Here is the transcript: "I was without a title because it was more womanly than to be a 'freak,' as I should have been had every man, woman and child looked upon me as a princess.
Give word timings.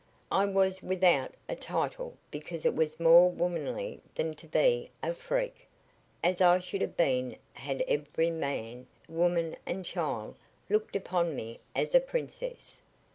"I 0.31 0.47
was 0.47 0.81
without 0.81 1.35
a 1.47 1.55
title 1.55 2.17
because 2.31 2.65
it 2.65 2.73
was 2.75 2.99
more 2.99 3.29
womanly 3.29 4.01
than 4.15 4.33
to 4.33 4.47
be 4.47 4.89
a 5.03 5.13
'freak,' 5.13 5.67
as 6.23 6.41
I 6.41 6.57
should 6.57 6.81
have 6.81 6.97
been 6.97 7.35
had 7.53 7.83
every 7.87 8.31
man, 8.31 8.87
woman 9.07 9.57
and 9.63 9.85
child 9.85 10.37
looked 10.69 10.95
upon 10.95 11.35
me 11.35 11.59
as 11.75 11.93
a 11.93 11.99
princess. 11.99 12.81